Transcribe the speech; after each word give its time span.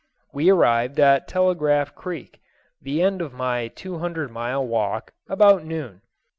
We 0.33 0.49
arrived 0.49 0.99
at 0.99 1.27
Telegraph 1.27 1.93
Creek, 1.93 2.39
the 2.81 3.03
end 3.03 3.21
of 3.21 3.33
my 3.33 3.67
two 3.67 3.99
hundred 3.99 4.31
mile 4.31 4.65
walk, 4.65 5.11
about 5.29 5.63
noon. 5.63 6.01